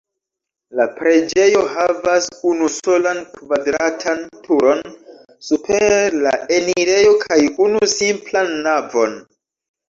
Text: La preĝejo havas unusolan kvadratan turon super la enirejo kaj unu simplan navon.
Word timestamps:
La 0.77 0.85
preĝejo 0.99 1.59
havas 1.73 2.29
unusolan 2.51 3.19
kvadratan 3.35 4.23
turon 4.47 4.81
super 5.51 6.17
la 6.25 6.33
enirejo 6.57 7.13
kaj 7.27 7.39
unu 7.69 7.83
simplan 7.95 8.51
navon. 8.71 9.17